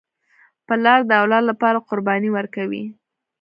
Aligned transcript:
پلار 0.67 0.99
د 1.07 1.11
اولاد 1.21 1.43
لپاره 1.51 1.83
قرباني 1.87 2.29
ورکوي. 2.33 2.83